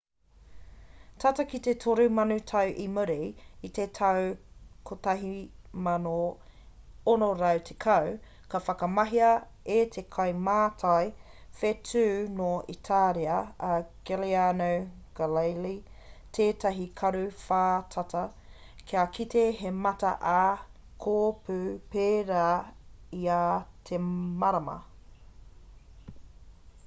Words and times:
tata 1.21 1.43
ki 1.49 1.57
te 1.65 1.71
toru 1.81 2.05
mano 2.19 2.35
tau 2.51 2.69
i 2.83 2.85
muri 2.93 3.17
i 3.67 3.69
te 3.77 3.83
tau 3.97 4.21
1610 4.91 7.73
i 7.73 7.75
whakamahia 8.69 9.27
e 9.73 9.75
te 9.97 10.03
kaimātai 10.15 11.11
whetū 11.59 12.03
nō 12.39 12.47
itāria 12.75 13.35
a 13.67 13.69
galileo 14.11 14.79
galilei 15.21 15.75
tētahi 16.39 16.85
karu 17.03 17.21
whātata 17.43 18.23
kia 18.91 19.03
kite 19.19 19.43
he 19.61 19.73
mata 19.85 20.15
ā 20.35 20.41
kōpū 21.05 21.59
pērā 21.93 22.47
i 23.19 23.21
ā 23.37 23.41
te 23.91 24.01
marama 24.15 24.79